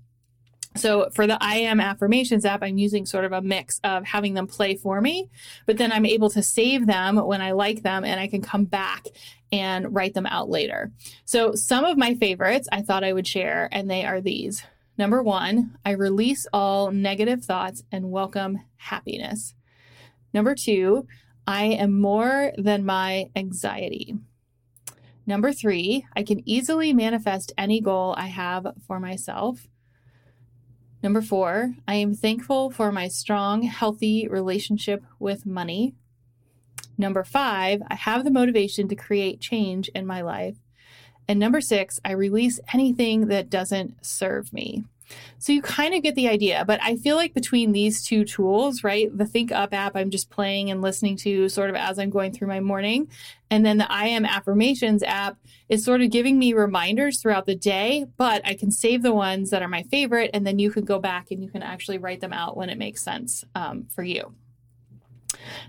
So 0.75 1.09
for 1.13 1.27
the 1.27 1.37
I 1.41 1.55
am 1.55 1.79
affirmations 1.79 2.45
app, 2.45 2.63
I'm 2.63 2.77
using 2.77 3.05
sort 3.05 3.25
of 3.25 3.31
a 3.31 3.41
mix 3.41 3.79
of 3.83 4.05
having 4.05 4.33
them 4.33 4.47
play 4.47 4.75
for 4.75 5.01
me, 5.01 5.29
but 5.65 5.77
then 5.77 5.91
I'm 5.91 6.05
able 6.05 6.29
to 6.31 6.41
save 6.41 6.87
them 6.87 7.17
when 7.17 7.41
I 7.41 7.51
like 7.51 7.83
them 7.83 8.03
and 8.03 8.19
I 8.19 8.27
can 8.27 8.41
come 8.41 8.65
back 8.65 9.05
and 9.51 9.93
write 9.93 10.15
them 10.15 10.25
out 10.25 10.49
later. 10.49 10.91
So 11.25 11.53
some 11.53 11.85
of 11.85 11.97
my 11.97 12.15
favorites 12.15 12.67
I 12.71 12.81
thought 12.81 13.03
I 13.03 13.13
would 13.13 13.27
share, 13.27 13.69
and 13.71 13.89
they 13.89 14.03
are 14.03 14.19
these. 14.19 14.63
Number 14.97 15.21
one, 15.21 15.77
I 15.85 15.91
release 15.91 16.47
all 16.51 16.91
negative 16.91 17.45
thoughts 17.45 17.83
and 17.91 18.11
welcome 18.11 18.59
happiness. 18.77 19.53
Number 20.33 20.55
two, 20.55 21.07
I 21.45 21.65
am 21.65 21.99
more 21.99 22.51
than 22.57 22.85
my 22.85 23.29
anxiety. 23.35 24.15
Number 25.25 25.53
three, 25.53 26.05
I 26.15 26.23
can 26.23 26.47
easily 26.47 26.93
manifest 26.93 27.53
any 27.57 27.79
goal 27.79 28.15
I 28.17 28.27
have 28.27 28.67
for 28.87 28.99
myself. 28.99 29.67
Number 31.03 31.21
four, 31.21 31.75
I 31.85 31.95
am 31.95 32.15
thankful 32.15 32.71
for 32.71 32.89
my 32.89 33.09
strong, 33.09 33.63
healthy 33.63 34.25
relationship 34.29 35.03
with 35.19 35.45
money. 35.45 35.95
Number 36.97 37.25
five, 37.25 37.81
I 37.89 37.95
have 37.95 38.23
the 38.23 38.31
motivation 38.31 38.87
to 38.87 38.95
create 38.95 39.41
change 39.41 39.89
in 39.89 40.07
my 40.07 40.21
life. 40.21 40.55
And 41.27 41.39
number 41.39 41.59
six, 41.59 41.99
I 42.05 42.13
release 42.13 42.61
anything 42.73 43.27
that 43.27 43.49
doesn't 43.49 44.05
serve 44.05 44.53
me. 44.53 44.85
So 45.39 45.51
you 45.51 45.61
kind 45.61 45.93
of 45.93 46.01
get 46.01 46.15
the 46.15 46.29
idea, 46.29 46.63
but 46.65 46.79
I 46.81 46.95
feel 46.95 47.15
like 47.15 47.33
between 47.33 47.71
these 47.71 48.05
two 48.05 48.23
tools, 48.23 48.83
right? 48.83 49.15
The 49.15 49.25
Think 49.25 49.51
Up 49.51 49.73
app, 49.73 49.95
I'm 49.95 50.09
just 50.09 50.29
playing 50.29 50.71
and 50.71 50.81
listening 50.81 51.17
to 51.17 51.49
sort 51.49 51.69
of 51.69 51.75
as 51.75 51.99
I'm 51.99 52.09
going 52.09 52.31
through 52.31 52.47
my 52.47 52.61
morning. 52.61 53.09
And 53.49 53.65
then 53.65 53.77
the 53.77 53.91
I 53.91 54.05
Am 54.05 54.25
Affirmations 54.25 55.03
app 55.03 55.37
is 55.69 55.83
sort 55.83 56.01
of 56.01 56.11
giving 56.11 56.39
me 56.39 56.53
reminders 56.53 57.21
throughout 57.21 57.45
the 57.45 57.55
day, 57.55 58.05
but 58.17 58.41
I 58.45 58.53
can 58.53 58.71
save 58.71 59.03
the 59.03 59.13
ones 59.13 59.49
that 59.49 59.61
are 59.61 59.67
my 59.67 59.83
favorite. 59.83 60.31
And 60.33 60.47
then 60.47 60.59
you 60.59 60.71
can 60.71 60.85
go 60.85 60.97
back 60.97 61.29
and 61.29 61.43
you 61.43 61.49
can 61.49 61.61
actually 61.61 61.97
write 61.97 62.21
them 62.21 62.33
out 62.33 62.55
when 62.55 62.69
it 62.69 62.77
makes 62.77 63.03
sense 63.03 63.43
um, 63.53 63.85
for 63.93 64.03
you. 64.03 64.33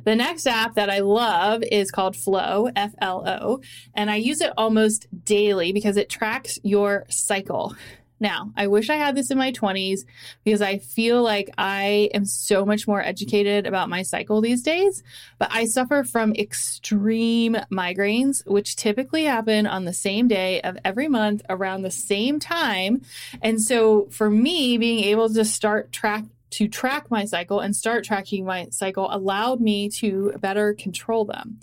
The 0.05 0.15
next 0.15 0.47
app 0.47 0.75
that 0.75 0.89
I 0.89 1.01
love 1.01 1.65
is 1.65 1.91
called 1.91 2.17
Flo, 2.17 2.69
F 2.77 2.95
L 3.01 3.25
O, 3.27 3.61
and 3.95 4.09
I 4.09 4.17
use 4.17 4.41
it 4.41 4.53
almost 4.57 5.09
daily 5.25 5.73
because 5.73 5.97
it 5.97 6.09
tracks 6.09 6.61
your 6.63 7.07
cycle. 7.09 7.75
Now, 8.21 8.53
I 8.57 8.69
wish 8.69 8.91
I 8.91 8.97
had 8.97 9.17
this 9.17 9.31
in 9.31 9.39
my 9.39 9.53
20s 9.53 10.01
because 10.45 10.63
I 10.63 10.79
feel 10.79 11.23
like 11.23 11.51
I 11.59 12.11
am 12.15 12.25
so 12.25 12.65
much 12.65 12.87
more 12.87 13.03
educated 13.03 13.67
about 13.67 13.89
my 13.89 14.03
cycle 14.03 14.41
these 14.41 14.63
days, 14.63 15.03
but 15.39 15.49
I 15.53 15.67
suffer 15.67 16.05
from 16.05 16.33
extreme 16.35 17.57
migraines, 17.73 18.47
which 18.47 18.77
typically 18.77 19.25
happen 19.25 19.67
on 19.67 19.85
the 19.85 19.93
same 19.93 20.29
day 20.29 20.61
of 20.63 20.79
every 20.85 21.09
month 21.09 21.43
around 21.49 21.83
the 21.83 21.91
same 21.91 22.39
time. 22.39 23.03
And 23.43 23.61
so 23.61 24.07
for 24.11 24.31
me, 24.31 24.79
being 24.79 25.05
able 25.05 25.29
to 25.29 25.45
start 25.45 25.93
track 25.93 26.25
to 26.51 26.69
track 26.69 27.11
my 27.11 27.25
cycle 27.25 27.59
and 27.59 27.75
start 27.75 28.05
tracking 28.05 28.45
my 28.45 28.69
cycle 28.71 29.09
allowed 29.11 29.61
me 29.61 29.89
to 29.89 30.33
better 30.39 30.73
control 30.75 31.25
them. 31.25 31.59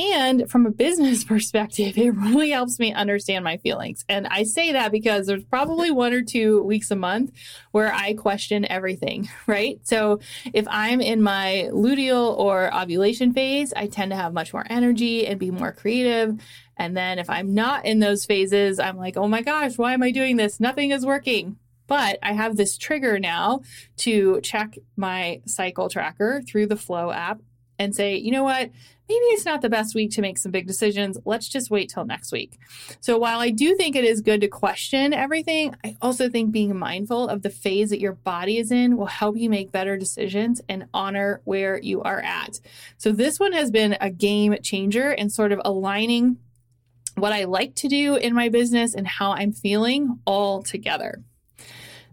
And 0.00 0.50
from 0.50 0.64
a 0.64 0.70
business 0.70 1.24
perspective, 1.34 1.98
it 1.98 2.10
really 2.12 2.50
helps 2.50 2.78
me 2.78 2.94
understand 2.94 3.44
my 3.44 3.58
feelings. 3.58 4.04
And 4.08 4.26
I 4.26 4.44
say 4.44 4.72
that 4.72 4.92
because 4.92 5.26
there's 5.26 5.44
probably 5.44 5.90
one 5.90 6.14
or 6.14 6.22
two 6.22 6.62
weeks 6.62 6.90
a 6.90 6.96
month 6.96 7.32
where 7.72 7.92
I 7.92 8.14
question 8.14 8.64
everything, 8.64 9.28
right? 9.46 9.78
So 9.82 10.20
if 10.54 10.66
I'm 10.70 11.02
in 11.02 11.22
my 11.22 11.68
luteal 11.70 12.38
or 12.38 12.74
ovulation 12.74 13.34
phase, 13.34 13.74
I 13.74 13.88
tend 13.88 14.10
to 14.12 14.16
have 14.16 14.32
much 14.32 14.54
more 14.54 14.64
energy 14.70 15.26
and 15.26 15.38
be 15.38 15.50
more 15.50 15.72
creative. 15.72 16.40
And 16.78 16.96
then 16.96 17.18
if 17.18 17.28
I'm 17.28 17.52
not 17.52 17.84
in 17.84 17.98
those 17.98 18.24
phases, 18.24 18.78
I'm 18.78 18.96
like, 18.96 19.18
oh 19.18 19.28
my 19.28 19.42
gosh, 19.42 19.76
why 19.76 19.92
am 19.92 20.02
I 20.02 20.12
doing 20.12 20.36
this? 20.36 20.60
Nothing 20.60 20.92
is 20.92 21.04
working. 21.04 21.56
But 21.86 22.18
I 22.22 22.32
have 22.32 22.56
this 22.56 22.78
trigger 22.78 23.18
now 23.18 23.62
to 23.98 24.40
check 24.42 24.78
my 24.96 25.42
cycle 25.44 25.90
tracker 25.90 26.40
through 26.46 26.68
the 26.68 26.76
Flo 26.76 27.10
app 27.10 27.40
and 27.80 27.96
say, 27.96 28.14
you 28.16 28.30
know 28.30 28.44
what? 28.44 28.70
Maybe 29.08 29.24
it's 29.30 29.46
not 29.46 29.62
the 29.62 29.70
best 29.70 29.94
week 29.94 30.12
to 30.12 30.20
make 30.20 30.38
some 30.38 30.52
big 30.52 30.68
decisions. 30.68 31.18
Let's 31.24 31.48
just 31.48 31.70
wait 31.70 31.88
till 31.88 32.04
next 32.04 32.30
week. 32.30 32.58
So 33.00 33.18
while 33.18 33.40
I 33.40 33.50
do 33.50 33.74
think 33.74 33.96
it 33.96 34.04
is 34.04 34.20
good 34.20 34.42
to 34.42 34.48
question 34.48 35.12
everything, 35.12 35.74
I 35.82 35.96
also 36.00 36.28
think 36.28 36.52
being 36.52 36.78
mindful 36.78 37.28
of 37.28 37.42
the 37.42 37.50
phase 37.50 37.90
that 37.90 37.98
your 37.98 38.12
body 38.12 38.58
is 38.58 38.70
in 38.70 38.96
will 38.96 39.06
help 39.06 39.36
you 39.36 39.50
make 39.50 39.72
better 39.72 39.96
decisions 39.96 40.60
and 40.68 40.84
honor 40.94 41.40
where 41.44 41.80
you 41.80 42.02
are 42.02 42.20
at. 42.20 42.60
So 42.98 43.10
this 43.10 43.40
one 43.40 43.52
has 43.52 43.70
been 43.72 43.96
a 44.00 44.10
game 44.10 44.56
changer 44.62 45.10
and 45.10 45.32
sort 45.32 45.50
of 45.50 45.60
aligning 45.64 46.36
what 47.16 47.32
I 47.32 47.44
like 47.44 47.74
to 47.76 47.88
do 47.88 48.14
in 48.14 48.34
my 48.34 48.50
business 48.50 48.94
and 48.94 49.06
how 49.06 49.32
I'm 49.32 49.52
feeling 49.52 50.20
all 50.26 50.62
together. 50.62 51.22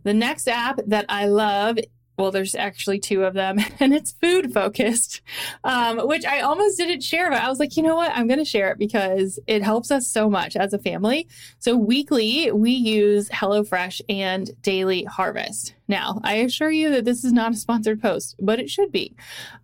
The 0.04 0.14
next 0.14 0.48
app 0.48 0.80
that 0.88 1.06
I 1.10 1.26
love 1.26 1.78
well, 2.18 2.32
there's 2.32 2.56
actually 2.56 3.00
two 3.00 3.24
of 3.24 3.34
them, 3.34 3.60
and 3.80 3.94
it's 3.94 4.12
food 4.14 4.54
focused, 4.54 5.22
um, 5.64 6.00
which 6.08 6.26
I 6.26 6.42
almost 6.42 6.78
didn't 6.78 7.02
share, 7.02 7.30
but 7.30 7.42
I 7.42 7.50
was 7.50 7.60
like, 7.60 7.78
you 7.78 7.84
know 7.84 7.96
what? 7.96 8.12
I'm 8.14 8.28
going 8.28 8.40
to 8.40 8.46
share 8.46 8.72
it 8.72 8.80
because 8.80 9.40
it 9.48 9.64
helps 9.64 9.92
us 9.92 10.08
so 10.08 10.30
much 10.30 10.56
as 10.56 10.74
a 10.74 10.80
family. 10.80 11.28
So, 11.60 11.76
weekly, 11.76 12.52
we 12.52 12.72
use 12.72 13.30
HelloFresh 13.30 14.02
and 14.10 14.50
Daily 14.62 15.04
Harvest. 15.04 15.74
Now, 15.88 16.20
I 16.24 16.36
assure 16.36 16.70
you 16.70 16.92
that 16.92 17.06
this 17.06 17.24
is 17.24 17.32
not 17.32 17.54
a 17.54 17.56
sponsored 17.56 18.02
post, 18.02 18.36
but 18.40 18.60
it 18.60 18.70
should 18.70 18.92
be. 18.92 19.16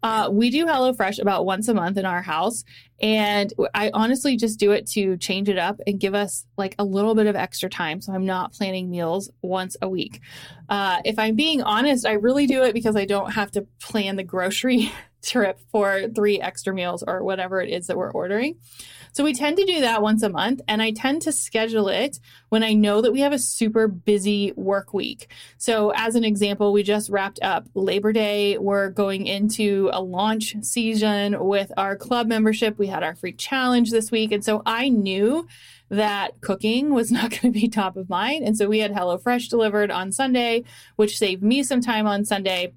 Uh, 0.02 0.30
we 0.32 0.50
do 0.50 0.66
HelloFresh 0.66 1.22
about 1.22 1.46
once 1.46 1.68
a 1.68 1.74
month 1.74 1.98
in 1.98 2.06
our 2.06 2.22
house, 2.22 2.64
and 3.02 3.52
I 3.74 3.92
honestly 3.94 4.38
just 4.38 4.60
do 4.60 4.72
it 4.72 4.88
to 4.92 5.18
change 5.18 5.50
it 5.50 5.58
up 5.58 5.82
and 5.86 6.00
give 6.00 6.16
us 6.16 6.46
like 6.58 6.76
a 6.80 6.86
little 6.86 7.16
bit 7.16 7.28
of 7.28 7.36
extra 7.36 7.70
time. 7.70 8.00
So 8.00 8.14
I'm 8.14 8.26
not 8.26 8.54
planning 8.54 8.90
meals 8.90 9.30
once 9.42 9.76
a 9.82 9.90
week. 9.90 10.22
Uh, 10.70 11.02
if 11.04 11.20
I'm 11.20 11.36
being 11.36 11.62
honest, 11.62 12.06
I 12.06 12.14
really 12.14 12.48
do 12.48 12.64
it 12.64 12.74
because 12.74 12.96
I 12.96 13.06
don't 13.06 13.32
have 13.34 13.52
to 13.52 13.68
plan 13.82 14.16
the 14.16 14.24
grocery 14.24 14.92
trip 15.24 15.60
for 15.72 16.10
three 16.14 16.40
extra 16.40 16.74
meals 16.74 17.04
or 17.06 17.24
whatever 17.24 17.62
it 17.62 17.70
is 17.70 17.88
that 17.88 17.98
we're 17.98 18.12
ordering. 18.12 18.56
So 19.14 19.24
we 19.24 19.34
tend 19.34 19.58
to 19.58 19.66
do 19.66 19.82
that 19.82 20.02
once 20.02 20.24
a 20.24 20.30
month, 20.30 20.62
and 20.68 20.82
I 20.82 20.90
tend 20.90 21.22
to 21.24 21.32
schedule 21.32 21.88
it 21.88 22.20
when 22.50 22.64
I 22.64 22.74
know 22.74 23.00
that 23.02 23.12
we 23.12 23.20
have 23.20 23.32
a 23.32 23.38
super 23.38 23.88
busy 23.88 24.54
work 24.56 24.92
week. 24.92 25.30
So, 25.58 25.92
as 25.96 26.16
an 26.16 26.24
example, 26.24 26.74
we 26.74 26.82
just 26.82 27.12
wrapped 27.12 27.40
up 27.44 27.68
Labor 27.76 28.12
Day. 28.12 28.58
We're 28.58 28.90
going 28.90 29.28
into 29.28 29.92
a 29.94 30.02
launch 30.02 30.56
season 30.62 31.46
with 31.46 31.72
our 31.78 31.96
club 31.96 32.28
membership. 32.28 32.80
We 32.80 32.88
had 32.88 33.04
our 33.04 33.16
free 33.16 33.34
challenge 33.34 33.92
this 33.92 34.10
week. 34.10 34.32
And 34.32 34.44
so 34.44 34.64
I 34.66 34.90
knew 34.90 35.48
that 35.90 36.42
cooking 36.42 36.94
was 36.94 37.12
not 37.18 37.30
going 37.30 37.54
to 37.54 37.60
be 37.60 37.68
top 37.68 37.96
of 37.98 38.10
mind. 38.10 38.44
And 38.44 38.58
so 38.58 38.68
we 38.68 38.80
had 38.80 38.94
HelloFresh 38.94 39.50
delivered 39.50 39.92
on 39.92 40.12
Sunday, 40.12 40.64
which 40.96 41.18
saved 41.18 41.44
me 41.44 41.62
some 41.64 41.82
time 41.82 42.08
on 42.08 42.26
Sunday 42.26 42.74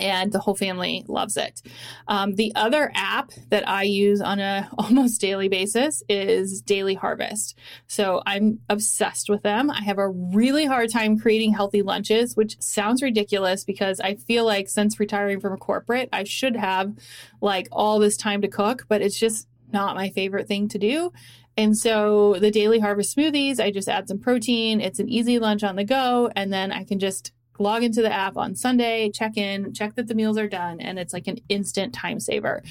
and 0.00 0.32
the 0.32 0.38
whole 0.38 0.54
family 0.54 1.04
loves 1.06 1.36
it. 1.36 1.62
Um, 2.08 2.34
the 2.34 2.52
other 2.56 2.90
app 2.94 3.30
that 3.50 3.68
I 3.68 3.82
use 3.82 4.20
on 4.20 4.40
a 4.40 4.68
almost 4.78 5.20
daily 5.20 5.48
basis 5.48 6.02
is 6.08 6.62
Daily 6.62 6.94
Harvest. 6.94 7.56
So 7.86 8.22
I'm 8.26 8.60
obsessed 8.68 9.28
with 9.28 9.42
them. 9.42 9.70
I 9.70 9.82
have 9.82 9.98
a 9.98 10.08
really 10.08 10.64
hard 10.64 10.90
time 10.90 11.18
creating 11.18 11.52
healthy 11.52 11.82
lunches, 11.82 12.36
which 12.36 12.60
sounds 12.60 13.02
ridiculous 13.02 13.64
because 13.64 14.00
I 14.00 14.14
feel 14.14 14.44
like 14.44 14.68
since 14.68 14.98
retiring 14.98 15.40
from 15.40 15.52
a 15.52 15.58
corporate, 15.58 16.08
I 16.12 16.24
should 16.24 16.56
have 16.56 16.92
like 17.40 17.68
all 17.70 17.98
this 17.98 18.16
time 18.16 18.40
to 18.42 18.48
cook, 18.48 18.86
but 18.88 19.02
it's 19.02 19.18
just 19.18 19.46
not 19.72 19.94
my 19.94 20.10
favorite 20.10 20.48
thing 20.48 20.68
to 20.68 20.78
do. 20.78 21.12
And 21.56 21.76
so 21.76 22.36
the 22.38 22.50
Daily 22.50 22.78
Harvest 22.78 23.16
smoothies, 23.16 23.60
I 23.60 23.70
just 23.70 23.88
add 23.88 24.08
some 24.08 24.18
protein. 24.18 24.80
It's 24.80 24.98
an 24.98 25.08
easy 25.08 25.38
lunch 25.38 25.62
on 25.62 25.76
the 25.76 25.84
go, 25.84 26.30
and 26.34 26.52
then 26.52 26.72
I 26.72 26.84
can 26.84 26.98
just 26.98 27.32
log 27.60 27.84
into 27.84 28.02
the 28.02 28.12
app 28.12 28.36
on 28.36 28.56
Sunday, 28.56 29.10
check 29.10 29.36
in, 29.36 29.72
check 29.72 29.94
that 29.94 30.08
the 30.08 30.14
meals 30.14 30.38
are 30.38 30.48
done, 30.48 30.80
and 30.80 30.98
it's 30.98 31.12
like 31.12 31.28
an 31.28 31.38
instant 31.48 31.94
time 31.94 32.18
saver. 32.18 32.62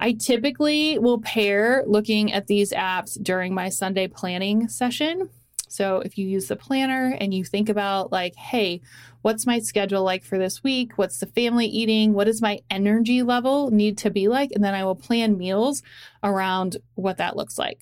I 0.00 0.12
typically 0.12 0.98
will 0.98 1.20
pair 1.20 1.84
looking 1.86 2.32
at 2.32 2.46
these 2.46 2.72
apps 2.72 3.22
during 3.22 3.54
my 3.54 3.68
Sunday 3.68 4.08
planning 4.08 4.68
session. 4.68 5.28
So 5.68 6.00
if 6.00 6.18
you 6.18 6.26
use 6.26 6.48
the 6.48 6.56
planner 6.56 7.16
and 7.20 7.32
you 7.32 7.44
think 7.44 7.68
about, 7.68 8.10
like, 8.10 8.34
hey, 8.34 8.80
what's 9.22 9.46
my 9.46 9.60
schedule 9.60 10.02
like 10.02 10.24
for 10.24 10.36
this 10.36 10.64
week? 10.64 10.92
What's 10.96 11.18
the 11.18 11.26
family 11.26 11.66
eating? 11.66 12.12
What 12.12 12.24
does 12.24 12.42
my 12.42 12.58
energy 12.70 13.22
level 13.22 13.70
need 13.70 13.98
to 13.98 14.10
be 14.10 14.26
like? 14.26 14.50
And 14.52 14.64
then 14.64 14.74
I 14.74 14.84
will 14.84 14.96
plan 14.96 15.38
meals 15.38 15.84
around 16.24 16.78
what 16.94 17.18
that 17.18 17.36
looks 17.36 17.56
like. 17.56 17.80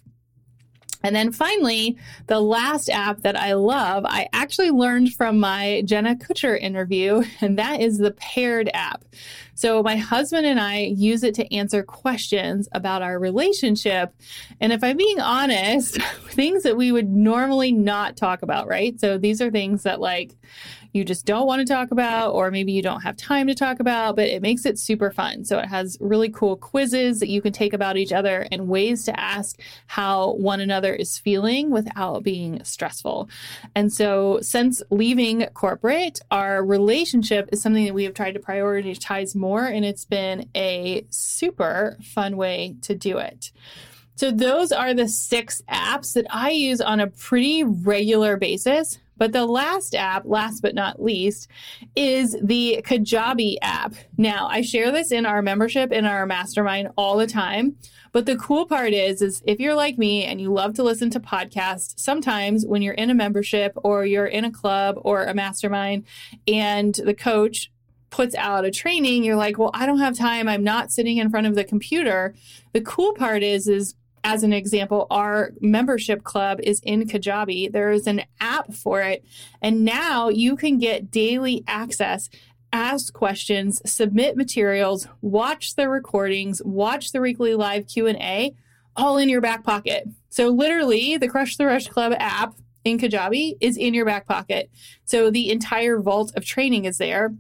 And 1.03 1.15
then 1.15 1.33
finally, 1.33 1.97
the 2.27 2.41
last 2.41 2.91
app 2.91 3.23
that 3.23 3.37
I 3.37 3.53
love, 3.53 4.05
I 4.07 4.29
actually 4.33 4.71
learned 4.71 5.15
from 5.15 5.39
my 5.39 5.83
Jenna 5.85 6.17
Kutcher 6.17 6.61
interview, 6.61 7.23
and 7.41 7.59
that 7.59 7.81
is 7.81 7.99
the 7.99 8.13
Paired 8.13 8.71
app. 8.75 9.05
So 9.59 9.83
my 9.83 9.97
husband 9.97 10.47
and 10.47 10.61
I 10.61 10.83
use 10.83 11.25
it 11.25 11.35
to 11.35 11.53
answer 11.53 11.83
questions 11.83 12.69
about 12.71 13.03
our 13.03 13.19
relationship. 13.19 14.15
And 14.61 14.73
if 14.73 14.85
I'm 14.85 14.97
being 14.97 15.21
honest, 15.21 16.01
things 16.31 16.63
that 16.63 16.77
we 16.77 16.93
would 16.93 17.09
normally 17.09 17.73
not 17.73 18.17
talk 18.17 18.43
about, 18.43 18.69
right? 18.69 19.01
So 19.01 19.19
these 19.19 19.43
are 19.43 19.51
things 19.51 19.83
that 19.83 20.01
like 20.01 20.37
you 20.93 21.05
just 21.05 21.27
don't 21.27 21.47
want 21.47 21.67
to 21.67 21.73
talk 21.73 21.91
about, 21.91 22.33
or 22.33 22.51
maybe 22.51 22.73
you 22.73 22.83
don't 22.83 23.03
have 23.03 23.17
time 23.17 23.47
to 23.47 23.55
talk 23.55 23.81
about, 23.81 24.17
but 24.17 24.27
it 24.27 24.43
makes 24.43 24.65
it 24.65 24.79
super 24.79 25.11
fun. 25.11 25.45
So 25.45 25.59
it 25.59 25.67
has 25.67 25.97
really 26.01 26.29
cool 26.29 26.57
quizzes 26.57 27.21
that 27.21 27.29
you 27.29 27.43
can 27.43 27.53
take 27.53 27.73
about 27.73 27.97
each 27.97 28.13
other 28.13 28.47
and 28.51 28.69
ways 28.69 29.05
to 29.05 29.19
ask 29.19 29.59
how 29.87 30.33
one 30.35 30.61
another 30.61 30.95
is 30.95 31.19
feeling 31.19 31.71
without 31.71 32.23
being 32.23 32.63
stressful. 32.65 33.29
And 33.75 33.93
so 33.93 34.39
since 34.41 34.83
leaving 34.91 35.47
corporate, 35.55 36.21
our 36.31 36.65
relationship 36.65 37.49
is 37.53 37.61
something 37.61 37.85
that 37.85 37.95
we 37.95 38.05
have 38.05 38.15
tried 38.15 38.33
to 38.33 38.41
prioritize 38.41 39.37
more, 39.37 39.48
and 39.57 39.85
it's 39.85 40.05
been 40.05 40.49
a 40.55 41.07
super 41.11 41.97
fun 42.03 42.37
way 42.37 42.77
to 42.83 42.95
do 42.95 43.19
it. 43.19 43.51
So, 44.17 44.31
those 44.31 44.73
are 44.73 44.95
the 44.95 45.09
six 45.09 45.63
apps 45.71 46.15
that 46.15 46.27
I 46.31 46.51
use 46.51 46.81
on 46.81 47.01
a 47.01 47.07
pretty 47.07 47.63
regular 47.63 48.37
basis 48.37 48.99
but 49.19 49.33
the 49.33 49.45
last 49.45 49.95
app, 49.95 50.23
last 50.25 50.63
but 50.63 50.75
not 50.75 51.03
least, 51.03 51.49
is 51.95 52.37
the 52.41 52.81
Kajabi 52.87 53.57
app. 53.61 53.95
Now, 54.17 54.47
I 54.47 54.63
share 54.63 54.93
this 54.93 55.11
in 55.11 55.27
our 55.27 55.43
membership 55.43 55.93
in 55.93 56.07
our 56.07 56.25
mastermind 56.25 56.91
all 56.97 57.19
the 57.19 57.27
time. 57.27 57.77
But 58.13 58.25
the 58.25 58.37
cool 58.37 58.65
part 58.65 58.95
is, 58.95 59.21
is 59.21 59.43
if 59.45 59.61
you're 59.61 59.75
like 59.75 59.99
me 59.99 60.25
and 60.25 60.41
you 60.41 60.51
love 60.51 60.75
to 60.75 60.83
listen 60.83 61.11
to 61.11 61.21
podcasts, 61.21 61.99
sometimes 61.99 62.65
when 62.65 62.81
you're 62.81 62.95
in 62.95 63.11
a 63.11 63.15
membership 63.15 63.73
or 63.77 64.07
you're 64.07 64.27
in 64.27 64.45
a 64.45 64.51
club 64.51 64.97
or 65.03 65.25
a 65.25 65.35
mastermind 65.35 66.05
and 66.47 66.95
the 66.95 67.13
coach 67.13 67.71
puts 68.11 68.35
out 68.35 68.65
a 68.65 68.71
training, 68.71 69.25
you're 69.25 69.37
like, 69.37 69.59
well, 69.59 69.71
I 69.75 69.87
don't 69.87 69.99
have 69.99 70.17
time. 70.17 70.49
I'm 70.49 70.65
not 70.65 70.91
sitting 70.91 71.19
in 71.19 71.31
front 71.31 71.47
of 71.47 71.55
the 71.55 71.65
computer. 71.65 72.35
The 72.73 72.81
cool 72.81 73.13
part 73.15 73.43
is, 73.43 73.69
is 73.69 73.95
as 74.25 74.43
an 74.43 74.53
example, 74.53 75.07
our 75.11 75.53
membership 75.61 76.25
club 76.25 76.61
is 76.63 76.81
in 76.81 77.07
Kajabi. 77.07 77.73
There 77.73 77.91
is 77.91 78.07
an 78.07 78.23
app 78.41 78.75
for 78.75 79.01
it. 79.01 79.25
And 79.63 79.85
now 79.85 80.29
you 80.29 80.57
can 80.57 80.79
get 80.79 81.11
daily 81.11 81.65
access, 81.67 82.29
ask 82.73 83.13
questions, 83.13 83.81
submit 83.91 84.37
materials, 84.37 85.09
watch 85.23 85.77
the 85.77 85.89
recordings, 85.89 86.61
watch 86.65 87.13
the 87.13 87.21
weekly 87.21 87.55
live 87.55 87.87
Q&A 87.87 88.55
all 88.97 89.17
in 89.17 89.29
your 89.29 89.41
back 89.41 89.65
pocket. 89.65 90.09
So 90.29 90.49
literally, 90.49 91.17
the 91.17 91.29
Crush 91.29 91.57
the 91.57 91.67
Rush 91.67 91.87
Club 91.87 92.13
app 92.19 92.55
in 92.85 92.99
Kajabi 92.99 93.57
is 93.61 93.77
in 93.77 93.95
your 93.95 94.05
back 94.05 94.27
pocket. 94.27 94.71
So 95.05 95.31
the 95.31 95.51
entire 95.51 96.01
vault 96.01 96.33
of 96.37 96.45
training 96.45 96.85
is 96.85 96.99
there 96.99 97.35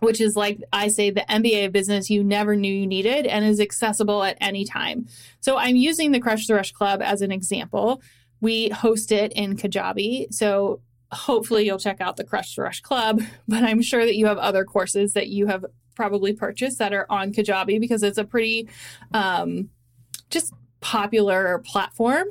which 0.00 0.20
is 0.20 0.36
like 0.36 0.62
I 0.72 0.88
say, 0.88 1.10
the 1.10 1.24
MBA 1.28 1.66
of 1.66 1.72
business 1.72 2.10
you 2.10 2.24
never 2.24 2.56
knew 2.56 2.72
you 2.72 2.86
needed 2.86 3.26
and 3.26 3.44
is 3.44 3.60
accessible 3.60 4.24
at 4.24 4.36
any 4.40 4.64
time. 4.64 5.06
So 5.40 5.56
I'm 5.56 5.76
using 5.76 6.12
the 6.12 6.20
Crush 6.20 6.46
the 6.46 6.54
Rush 6.54 6.72
Club 6.72 7.00
as 7.02 7.22
an 7.22 7.30
example. 7.30 8.02
We 8.40 8.70
host 8.70 9.12
it 9.12 9.32
in 9.32 9.56
Kajabi. 9.56 10.32
So 10.32 10.80
hopefully 11.12 11.66
you'll 11.66 11.78
check 11.78 12.00
out 12.00 12.16
the 12.16 12.24
Crush 12.24 12.54
the 12.54 12.62
Rush 12.62 12.80
Club, 12.80 13.22
but 13.48 13.62
I'm 13.62 13.82
sure 13.82 14.04
that 14.04 14.16
you 14.16 14.26
have 14.26 14.38
other 14.38 14.64
courses 14.64 15.12
that 15.14 15.28
you 15.28 15.46
have 15.46 15.64
probably 15.94 16.32
purchased 16.32 16.78
that 16.78 16.92
are 16.92 17.06
on 17.10 17.32
Kajabi 17.32 17.78
because 17.78 18.02
it's 18.02 18.18
a 18.18 18.24
pretty 18.24 18.68
um, 19.12 19.68
just 20.30 20.54
popular 20.80 21.58
platform. 21.58 22.28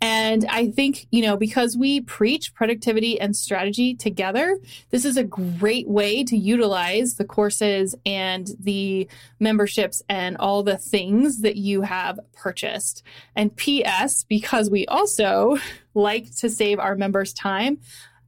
And 0.00 0.46
I 0.48 0.68
think, 0.68 1.08
you 1.10 1.22
know, 1.22 1.36
because 1.36 1.76
we 1.76 2.00
preach 2.00 2.54
productivity 2.54 3.20
and 3.20 3.34
strategy 3.34 3.94
together, 3.94 4.58
this 4.90 5.04
is 5.04 5.16
a 5.16 5.24
great 5.24 5.88
way 5.88 6.22
to 6.24 6.36
utilize 6.36 7.14
the 7.14 7.24
courses 7.24 7.96
and 8.06 8.48
the 8.60 9.08
memberships 9.40 10.02
and 10.08 10.36
all 10.36 10.62
the 10.62 10.78
things 10.78 11.40
that 11.40 11.56
you 11.56 11.82
have 11.82 12.20
purchased. 12.32 13.02
And 13.34 13.54
P.S., 13.56 14.24
because 14.24 14.70
we 14.70 14.86
also 14.86 15.58
like 15.94 16.34
to 16.36 16.48
save 16.48 16.78
our 16.78 16.94
members 16.94 17.32
time, 17.32 17.80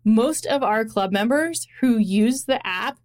most 0.04 0.46
of 0.46 0.62
our 0.62 0.85
club 0.85 1.12
members 1.12 1.68
who 1.80 1.98
use 1.98 2.44
the 2.44 2.64
app 2.66 2.98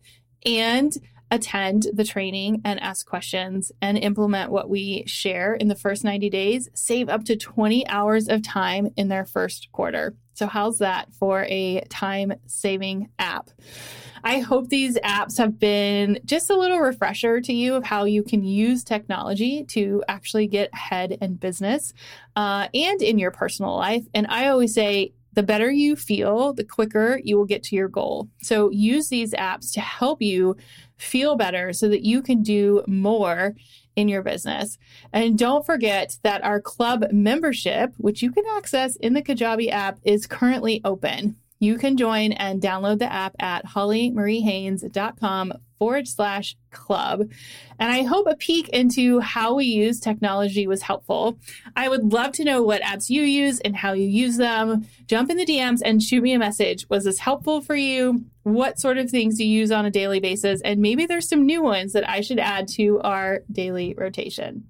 and 0.46 0.98
attend 1.36 1.88
the 1.94 2.04
training 2.04 2.62
and 2.64 2.80
ask 2.80 3.06
questions 3.06 3.72
and 3.82 3.98
implement 3.98 4.52
what 4.52 4.70
we 4.70 5.04
share 5.06 5.54
in 5.54 5.68
the 5.68 5.76
first 5.76 6.04
90 6.04 6.30
days 6.30 6.70
save 6.74 7.10
up 7.10 7.26
to 7.26 7.36
20 7.36 7.88
hours 7.88 8.28
of 8.28 8.42
time 8.42 8.90
in 8.96 9.10
their 9.10 9.26
first 9.26 9.72
quarter. 9.72 10.16
So, 10.34 10.48
how's 10.48 10.80
that 10.80 11.14
for 11.14 11.46
a 11.50 11.82
time 11.90 12.34
saving 12.46 13.10
app? 13.20 13.50
I 14.24 14.40
hope 14.40 14.70
these 14.70 14.98
apps 14.98 15.38
have 15.38 15.60
been 15.60 16.20
just 16.26 16.50
a 16.50 16.58
little 16.58 16.80
refresher 16.80 17.42
to 17.42 17.54
you 17.54 17.76
of 17.76 17.84
how 17.84 18.06
you 18.06 18.24
can 18.24 18.44
use 18.44 18.84
technology 18.84 19.64
to 19.66 20.04
actually 20.08 20.48
get 20.48 20.72
ahead 20.74 21.18
in 21.22 21.36
business 21.36 21.94
uh, 22.36 22.68
and 22.74 23.02
in 23.04 23.20
your 23.20 23.32
personal 23.32 23.76
life. 23.76 24.04
And 24.16 24.26
I 24.28 24.48
always 24.48 24.74
say, 24.74 25.14
the 25.36 25.44
better 25.44 25.72
you 25.72 25.96
feel, 25.96 26.54
the 26.54 26.64
quicker 26.64 27.20
you 27.24 27.38
will 27.38 27.46
get 27.46 27.64
to 27.64 27.76
your 27.76 27.88
goal. 27.90 28.28
So 28.42 28.70
use 28.72 29.10
these 29.10 29.34
apps 29.34 29.72
to 29.74 29.82
help 29.82 30.22
you 30.22 30.56
feel 30.98 31.36
better 31.36 31.74
so 31.74 31.90
that 31.90 32.04
you 32.04 32.22
can 32.22 32.42
do 32.42 32.84
more 32.88 33.54
in 33.96 34.08
your 34.08 34.24
business. 34.24 34.78
And 35.14 35.38
don't 35.38 35.66
forget 35.66 36.18
that 36.24 36.44
our 36.44 36.60
club 36.60 37.06
membership, 37.12 37.94
which 37.98 38.22
you 38.22 38.32
can 38.32 38.44
access 38.58 38.96
in 38.98 39.14
the 39.14 39.22
Kajabi 39.22 39.70
app, 39.72 40.00
is 40.04 40.28
currently 40.28 40.82
open. 40.84 41.38
You 41.60 41.78
can 41.78 41.98
join 41.98 42.34
and 42.34 42.62
download 42.62 43.00
the 43.00 43.12
app 43.12 43.36
at 43.40 43.66
hollymariehaynes.com 43.66 45.54
forward 45.80 46.08
slash 46.08 46.56
club. 46.72 47.30
And 47.80 47.92
I 47.92 48.04
hope 48.04 48.28
a 48.28 48.36
peek 48.36 48.70
into 48.70 49.20
how 49.20 49.56
we 49.56 49.66
use 49.66 50.00
technology 50.00 50.68
was 50.68 50.82
helpful. 50.82 51.38
I 51.76 51.90
would 51.90 52.14
love 52.14 52.32
to 52.34 52.44
know 52.44 52.62
what 52.62 52.82
apps 52.82 53.10
you 53.10 53.24
use 53.24 53.60
and 53.60 53.76
how 53.76 53.94
you 53.94 54.08
use 54.08 54.38
them. 54.38 54.88
Jump 55.08 55.30
in 55.30 55.38
the 55.38 55.46
DMs 55.46 55.82
and 55.84 56.02
shoot 56.02 56.24
me 56.24 56.34
a 56.34 56.40
message. 56.40 56.88
Was 56.90 57.04
this 57.04 57.20
helpful 57.20 57.62
for 57.62 57.76
you? 57.76 58.26
What 58.44 58.80
sort 58.80 58.98
of 58.98 59.10
things 59.10 59.38
do 59.38 59.46
you 59.46 59.60
use 59.60 59.72
on 59.72 59.86
a 59.86 59.92
daily 59.92 60.20
basis? 60.20 60.62
And 60.62 60.80
maybe 60.82 61.06
there's 61.06 61.28
some 61.28 61.46
new 61.46 61.62
ones 61.62 61.94
that 61.94 62.08
I 62.08 62.22
should 62.22 62.40
add 62.40 62.68
to 62.70 63.02
our 63.02 63.42
daily 63.52 63.96
rotation. 63.98 64.70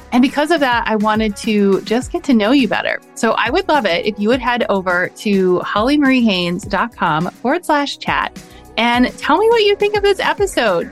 And 0.11 0.21
because 0.21 0.51
of 0.51 0.59
that, 0.59 0.83
I 0.87 0.95
wanted 0.97 1.35
to 1.37 1.81
just 1.81 2.11
get 2.11 2.23
to 2.25 2.33
know 2.33 2.51
you 2.51 2.67
better. 2.67 3.01
So 3.15 3.31
I 3.31 3.49
would 3.49 3.67
love 3.67 3.85
it 3.85 4.05
if 4.05 4.19
you 4.19 4.29
would 4.29 4.41
head 4.41 4.65
over 4.69 5.09
to 5.17 5.59
hollymariehaynes.com 5.59 7.29
forward 7.31 7.65
slash 7.65 7.97
chat 7.97 8.41
and 8.77 9.15
tell 9.17 9.37
me 9.37 9.47
what 9.49 9.63
you 9.63 9.75
think 9.75 9.95
of 9.95 10.03
this 10.03 10.19
episode. 10.19 10.91